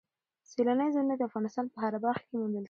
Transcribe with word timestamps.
سیلانی 0.49 0.87
ځایونه 0.95 1.13
د 1.17 1.21
افغانستان 1.29 1.65
په 1.73 1.77
هره 1.83 1.99
برخه 2.05 2.23
کې 2.27 2.35
موندل 2.39 2.53
کېږي. 2.55 2.59